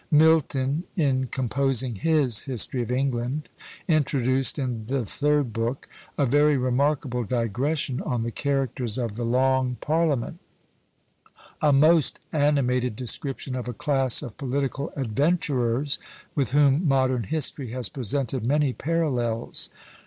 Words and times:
Milton, 0.09 0.85
in 0.95 1.27
composing 1.27 1.97
his 1.97 2.45
History 2.45 2.81
of 2.81 2.89
England, 2.91 3.49
introduced, 3.87 4.57
in 4.57 4.87
the 4.87 5.05
third 5.05 5.53
book, 5.53 5.87
a 6.17 6.25
very 6.25 6.57
remarkable 6.57 7.23
digression, 7.23 8.01
on 8.01 8.23
the 8.23 8.31
characters 8.31 8.97
of 8.97 9.15
the 9.15 9.23
Long 9.23 9.77
Parliament; 9.79 10.39
a 11.61 11.71
most 11.71 12.19
animated 12.33 12.95
description 12.95 13.53
of 13.55 13.67
a 13.69 13.73
class 13.73 14.23
of 14.23 14.39
political 14.39 14.91
adventurers 14.95 15.99
with 16.33 16.49
whom 16.49 16.87
modern 16.87 17.21
history 17.25 17.69
has 17.69 17.87
presented 17.87 18.43
many 18.43 18.73
parallels. 18.73 19.69